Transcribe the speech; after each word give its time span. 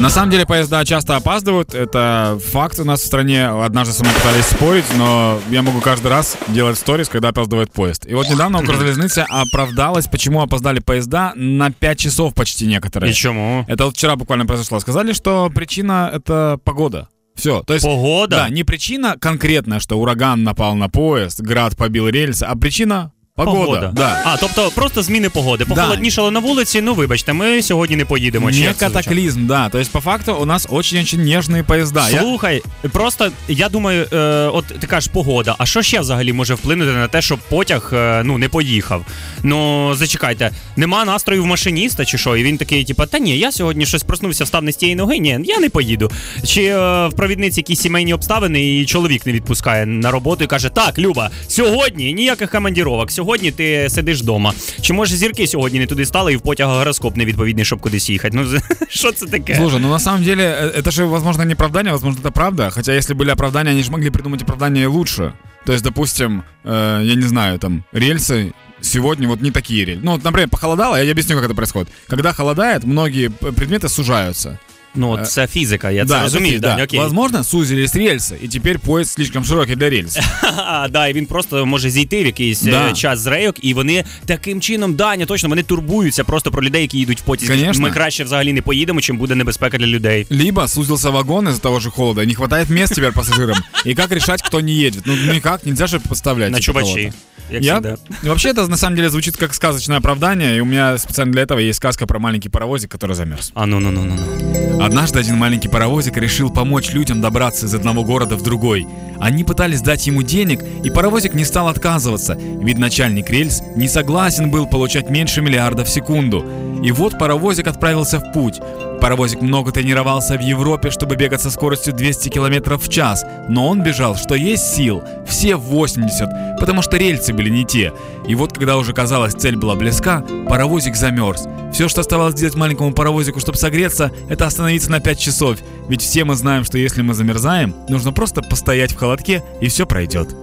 На 0.00 0.10
самом 0.10 0.30
деле 0.30 0.46
поезда 0.46 0.84
часто 0.84 1.16
опаздывают, 1.16 1.74
это 1.74 2.38
факт 2.52 2.78
у 2.78 2.84
нас 2.84 3.00
в 3.00 3.06
стране. 3.06 3.48
Однажды 3.48 3.92
со 3.92 4.04
мной 4.04 4.14
пытались 4.14 4.46
спорить, 4.46 4.84
но 4.96 5.40
я 5.50 5.62
могу 5.62 5.80
каждый 5.80 6.06
раз 6.06 6.38
делать 6.48 6.78
сторис, 6.78 7.08
когда 7.08 7.30
опаздывает 7.30 7.72
поезд. 7.72 8.06
И 8.06 8.14
вот 8.14 8.28
недавно 8.30 8.60
Укрзалезница 8.60 9.26
оправдалась, 9.28 10.06
почему 10.06 10.40
опоздали 10.40 10.78
поезда 10.78 11.32
на 11.34 11.72
5 11.72 11.98
часов 11.98 12.34
почти 12.34 12.66
некоторые. 12.66 13.10
И 13.10 13.14
чому? 13.14 13.64
Это 13.66 13.86
вот 13.86 13.96
вчера 13.96 14.14
буквально 14.14 14.46
произошло. 14.46 14.78
Сказали, 14.78 15.12
что 15.12 15.50
причина 15.52 16.10
это 16.14 16.60
погода. 16.62 17.08
Все, 17.34 17.62
то 17.62 17.74
есть... 17.74 17.84
Погода? 17.84 18.36
Да, 18.36 18.48
не 18.48 18.62
причина 18.62 19.16
конкретная, 19.20 19.80
что 19.80 19.98
ураган 19.98 20.44
напал 20.44 20.76
на 20.76 20.88
поезд, 20.88 21.40
град 21.40 21.76
побил 21.76 22.08
рельсы, 22.08 22.44
а 22.44 22.56
причина 22.56 23.12
Погода, 23.44 23.90
да. 23.94 24.22
А, 24.24 24.36
тобто 24.36 24.70
просто 24.74 25.02
зміни 25.02 25.30
погоди. 25.30 25.64
Похолоднішало 25.64 26.30
на 26.30 26.40
вулиці, 26.40 26.80
ну 26.80 26.94
вибачте, 26.94 27.32
ми 27.32 27.62
сьогодні 27.62 27.96
не 27.96 28.04
поїдемо. 28.04 28.50
Не 28.50 28.74
катаклизм, 28.74 29.46
да. 29.46 29.68
То 29.68 29.78
есть, 29.78 29.92
по 29.92 30.00
факту, 30.00 30.36
у 30.40 30.44
нас 30.44 30.66
очень-очень 30.70 31.22
нежные 31.24 31.62
поезда. 31.62 32.08
Слухай, 32.08 32.62
я... 32.82 32.90
просто 32.90 33.32
я 33.48 33.68
думаю, 33.68 34.06
е, 34.12 34.16
от 34.52 34.66
ти 34.66 34.86
кажеш 34.86 35.10
погода, 35.12 35.54
а 35.58 35.66
що 35.66 35.82
ще 35.82 36.00
взагалі 36.00 36.32
може 36.32 36.54
вплинути 36.54 36.92
на 36.92 37.08
те, 37.08 37.22
щоб 37.22 37.38
потяг 37.38 37.90
е, 37.92 38.22
ну, 38.24 38.38
не 38.38 38.48
поїхав? 38.48 39.04
Ну, 39.42 39.90
зачекайте, 39.94 40.50
нема 40.76 41.04
настрою 41.04 41.42
в 41.42 41.46
машиніста 41.46 42.04
чи 42.04 42.18
що? 42.18 42.36
І 42.36 42.42
він 42.42 42.58
такий, 42.58 42.84
типу, 42.84 43.06
та 43.06 43.18
ні, 43.18 43.38
я 43.38 43.52
сьогодні 43.52 43.86
щось 43.86 44.02
проснувся, 44.02 44.44
встав 44.44 44.62
не 44.62 44.72
з 44.72 44.76
тієї 44.76 44.96
ноги, 44.96 45.18
ні, 45.18 45.40
я 45.44 45.58
не 45.58 45.68
поїду. 45.68 46.10
Чи 46.44 46.64
е, 46.64 47.06
в 47.08 47.12
провідниці 47.12 47.60
якісь 47.60 47.80
сімейні 47.80 48.14
обставини, 48.14 48.78
і 48.78 48.86
чоловік 48.86 49.26
не 49.26 49.32
відпускає 49.32 49.86
на 49.86 50.10
роботу 50.10 50.44
і 50.44 50.46
каже: 50.46 50.68
Так, 50.68 50.98
Люба, 50.98 51.30
сьогодні 51.48 52.12
ніяких 52.12 52.50
командіровок 52.50 53.10
Сьогодні 53.27 53.33
сьогодні 53.33 53.51
ти 53.51 53.89
сидиш 53.89 54.21
вдома. 54.21 54.53
Чи 54.81 54.93
може 54.93 55.15
зірки 55.15 55.47
сьогодні 55.47 55.79
не 55.79 55.85
туди 55.85 56.05
стали 56.05 56.33
і 56.33 56.35
в 56.35 56.41
потяг 56.41 56.69
гороскоп 56.69 57.17
невідповідний, 57.17 57.65
щоб 57.65 57.79
кудись 57.79 58.09
їхати? 58.09 58.37
Ну 58.37 58.59
що 58.89 59.11
це 59.11 59.25
таке? 59.25 59.55
Слушай, 59.55 59.79
ну 59.81 59.89
на 59.89 59.99
самом 59.99 60.23
деле 60.23 60.71
это 60.77 60.91
же, 60.91 61.05
возможно, 61.05 61.45
не 61.45 61.53
оправдание, 61.53 61.91
возможно, 61.91 62.21
это 62.21 62.31
правда. 62.31 62.69
Хотя 62.69 62.93
если 62.93 63.15
были 63.15 63.31
оправдания, 63.31 63.71
они 63.71 63.83
же 63.83 63.91
могли 63.91 64.09
придумать 64.09 64.41
оправдание 64.41 64.87
лучше. 64.87 65.33
То 65.65 65.73
есть, 65.73 65.83
допустим, 65.83 66.43
э, 66.65 67.01
я 67.03 67.15
не 67.15 67.27
знаю, 67.27 67.59
там, 67.59 67.83
рельсы 67.93 68.51
сегодня 68.81 69.27
вот 69.27 69.41
не 69.41 69.51
такие 69.51 69.85
рельсы. 69.85 70.01
Ну, 70.03 70.11
вот, 70.11 70.23
например, 70.23 70.49
похолодало, 70.49 71.03
я 71.03 71.11
объясню, 71.11 71.35
как 71.35 71.45
это 71.45 71.55
происходит. 71.55 71.89
Когда 72.07 72.33
холодает, 72.33 72.83
многие 72.83 73.29
предметы 73.29 73.89
сужаются. 73.89 74.59
Ну, 74.95 75.17
э, 75.17 75.25
це 75.25 75.47
фізика, 75.47 75.91
я 75.91 76.05
це 76.05 76.21
розумію. 76.21 76.59
Да, 76.59 76.83
окей. 76.83 76.99
Возможно, 76.99 77.43
сузились 77.43 77.95
рельси, 77.95 78.35
і 78.41 78.47
тепер 78.47 78.79
поїзд 78.79 79.11
слишком 79.11 79.45
широкий 79.45 79.75
для 79.75 79.89
рельс. 79.89 80.19
да, 80.89 81.07
і 81.07 81.13
він 81.13 81.25
просто 81.25 81.65
може 81.65 81.89
зійти 81.89 82.23
в 82.23 82.25
якийсь 82.25 82.65
е, 82.65 82.71
да. 82.71 82.93
час 82.93 83.19
з 83.19 83.27
рейок, 83.27 83.55
і 83.61 83.73
вони 83.73 84.03
таким 84.25 84.61
чином, 84.61 84.95
Даня, 84.95 85.25
точно, 85.25 85.49
вони 85.49 85.63
турбуються 85.63 86.23
просто 86.23 86.51
про 86.51 86.63
людей, 86.63 86.81
які 86.81 86.97
їдуть 86.97 87.19
в 87.19 87.23
потязі. 87.23 87.51
Конечно. 87.51 87.83
Ми 87.83 87.91
краще 87.91 88.23
взагалі 88.23 88.53
не 88.53 88.61
поїдемо, 88.61 89.01
чим 89.01 89.17
буде 89.17 89.35
небезпека 89.35 89.77
для 89.77 89.87
людей. 89.87 90.27
Либо 90.31 90.67
сузился 90.67 91.09
вагон 91.09 91.47
из-за 91.47 91.61
того 91.61 91.79
же 91.79 91.89
холода, 91.89 92.25
не 92.25 92.35
хватает 92.35 92.69
мест 92.69 92.95
теперь 92.95 93.11
пассажирам. 93.11 93.57
И 93.85 93.95
как 93.95 94.11
решать, 94.11 94.41
кто 94.41 94.61
не 94.61 94.73
едет? 94.73 95.03
Ну, 95.05 95.15
никак, 95.33 95.65
нельзя 95.65 95.87
же 95.87 95.99
подставлять. 95.99 96.51
На 96.51 96.59
типа 96.59 96.83
чувачи. 96.83 97.13
Я... 97.50 97.82
Вообще, 98.22 98.50
это 98.50 98.66
на 98.66 98.76
самом 98.76 98.96
деле 98.96 99.10
звучит 99.10 99.36
как 99.36 99.54
сказочное 99.54 99.98
оправдание, 99.98 100.56
и 100.56 100.60
у 100.60 100.64
меня 100.64 100.98
специально 100.98 101.32
для 101.32 101.42
этого 101.42 101.58
есть 101.58 101.78
сказка 101.78 102.06
про 102.06 102.18
маленький 102.18 102.48
паровозик, 102.48 102.90
который 102.90 103.16
замерз. 103.16 103.52
А 103.54 103.66
ну 103.66 103.80
ну 103.80 103.90
ну 103.90 104.04
ну 104.04 104.14
ну. 104.14 104.82
Однажды 104.82 105.18
один 105.18 105.36
маленький 105.36 105.68
паровозик 105.68 106.16
решил 106.16 106.50
помочь 106.50 106.92
людям 106.92 107.20
добраться 107.20 107.66
из 107.66 107.74
одного 107.74 108.04
города 108.04 108.36
в 108.36 108.42
другой. 108.42 108.86
Они 109.18 109.42
пытались 109.44 109.80
дать 109.80 110.06
ему 110.06 110.22
денег, 110.22 110.60
и 110.84 110.90
паровозик 110.90 111.34
не 111.34 111.44
стал 111.44 111.68
отказываться, 111.68 112.34
ведь 112.34 112.78
начальник 112.78 113.28
рельс 113.30 113.60
не 113.76 113.88
согласен 113.88 114.50
был 114.50 114.66
получать 114.66 115.10
меньше 115.10 115.40
миллиарда 115.40 115.84
в 115.84 115.88
секунду. 115.88 116.46
И 116.82 116.92
вот 116.92 117.18
паровозик 117.18 117.66
отправился 117.66 118.20
в 118.20 118.32
путь. 118.32 118.60
Паровозик 119.00 119.40
много 119.42 119.70
тренировался 119.70 120.36
в 120.36 120.40
Европе, 120.40 120.90
чтобы 120.90 121.16
бегать 121.16 121.40
со 121.40 121.50
скоростью 121.50 121.92
200 121.92 122.28
км 122.30 122.76
в 122.76 122.88
час, 122.88 123.24
но 123.48 123.68
он 123.68 123.82
бежал, 123.82 124.16
что 124.16 124.34
есть 124.34 124.74
сил, 124.74 125.02
все 125.26 125.56
80, 125.56 126.58
потому 126.58 126.82
что 126.82 126.96
рельсы 126.96 127.32
были 127.32 127.48
не 127.48 127.64
те. 127.64 127.92
И 128.26 128.34
вот 128.34 128.52
когда 128.52 128.76
уже 128.76 128.92
казалось 128.92 129.34
цель 129.34 129.56
была 129.56 129.76
близка, 129.76 130.24
паровозик 130.48 130.96
замерз. 130.96 131.46
Все, 131.72 131.88
что 131.88 132.00
оставалось 132.00 132.34
делать 132.34 132.56
маленькому 132.56 132.92
паровозику, 132.92 133.40
чтобы 133.40 133.58
согреться, 133.58 134.10
это 134.28 134.46
остановиться 134.46 134.90
на 134.90 135.00
5 135.00 135.18
часов. 135.18 135.58
Ведь 135.88 136.02
все 136.02 136.24
мы 136.24 136.34
знаем, 136.34 136.64
что 136.64 136.78
если 136.78 137.02
мы 137.02 137.14
замерзаем, 137.14 137.74
нужно 137.88 138.12
просто 138.12 138.42
постоять 138.42 138.92
в 138.92 138.96
холодке 138.96 139.44
и 139.60 139.68
все 139.68 139.86
пройдет. 139.86 140.34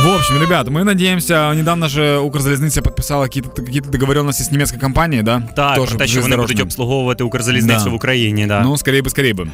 В 0.00 0.08
общем, 0.08 0.40
ребят, 0.40 0.68
мы 0.68 0.84
надеемся, 0.84 1.54
недавно 1.54 1.88
же 1.88 2.18
Укрзалізниця 2.18 2.82
подписала 2.82 3.24
какие-то 3.24 3.62
какие 3.62 3.80
договоренности 3.80 4.42
с 4.42 4.50
немецкой 4.50 4.78
компанией, 4.78 5.22
да? 5.22 5.42
Так, 5.56 5.76
Тоже 5.76 5.96
про 5.96 5.98
те, 5.98 6.06
що 6.06 6.20
вони 6.20 6.36
будуть 6.36 6.60
обслуговувати 6.60 7.24
Укрзалізницю 7.24 7.84
да. 7.84 7.90
в 7.90 7.94
Україні, 7.94 8.46
да. 8.46 8.60
Ну, 8.60 8.76
скорее 8.76 9.02
бы, 9.02 9.08
скорее 9.10 9.34
бы. 9.34 9.48